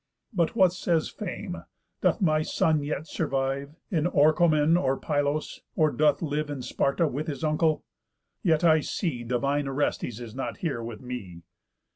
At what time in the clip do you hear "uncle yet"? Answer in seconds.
7.43-8.63